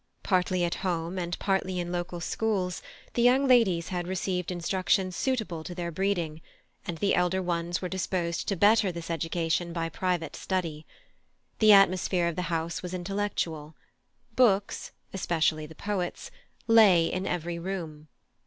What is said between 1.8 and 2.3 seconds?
local